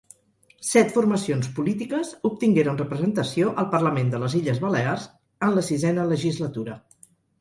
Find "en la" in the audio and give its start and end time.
5.49-5.65